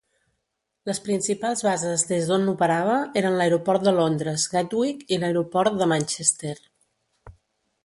[0.89, 6.57] Les principals bases des d'on operava eren l'aeroport de Londres Gatwick i l'aeroport de Manchester.